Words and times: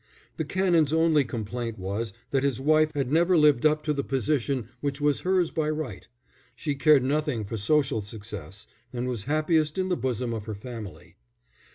The 0.37 0.45
Canon's 0.45 0.91
only 0.91 1.23
complaint 1.23 1.77
was 1.77 2.11
that 2.31 2.41
his 2.41 2.59
wife 2.59 2.91
had 2.95 3.11
never 3.11 3.37
lived 3.37 3.67
up 3.67 3.83
to 3.83 3.93
the 3.93 4.03
position 4.03 4.67
which 4.79 4.99
was 4.99 5.19
hers 5.19 5.51
by 5.51 5.69
right. 5.69 6.07
She 6.55 6.73
cared 6.73 7.03
nothing 7.03 7.45
for 7.45 7.55
social 7.55 8.01
success, 8.01 8.65
and 8.91 9.07
was 9.07 9.25
happiest 9.25 9.77
in 9.77 9.89
the 9.89 9.95
bosom 9.97 10.33
of 10.33 10.45
her 10.45 10.55
family. 10.55 11.17